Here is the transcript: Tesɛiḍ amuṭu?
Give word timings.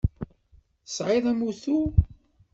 Tesɛiḍ 0.85 1.25
amuṭu? 1.31 1.79